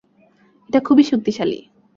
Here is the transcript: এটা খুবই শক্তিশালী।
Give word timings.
এটা 0.69 0.79
খুবই 0.79 1.03
শক্তিশালী। 1.03 1.59